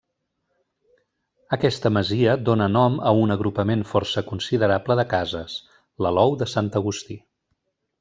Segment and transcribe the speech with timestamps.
[1.57, 5.63] Aquesta masia dóna nom a un agrupament força considerable de cases,
[6.05, 7.25] l'Alou de Sant Agustí.